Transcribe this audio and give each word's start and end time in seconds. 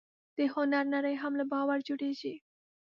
د 0.37 0.39
هنر 0.53 0.85
نړۍ 0.95 1.15
هم 1.21 1.33
له 1.39 1.45
باور 1.51 1.79
جوړېږي. 1.87 2.33